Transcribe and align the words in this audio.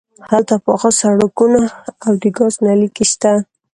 هلته 0.31 0.53
پاخه 0.65 0.89
سړکونه 1.01 1.61
او 2.05 2.11
د 2.21 2.23
ګاز 2.37 2.53
نل 2.63 2.77
لیکې 2.81 3.05
شته 3.11 3.31